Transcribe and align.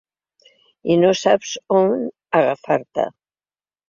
I 0.93 0.95
no 1.01 1.11
saps 1.19 1.51
on 1.79 1.93
agafar-te. 2.39 3.05